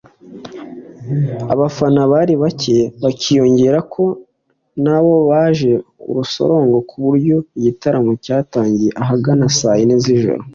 [1.53, 4.03] Abafana bari bake bikiyongeraho ko
[4.83, 5.71] na bo baje
[6.09, 10.43] urusorongo ku buryo igitaramo cyatangiye ahagana saa yine z’ijoro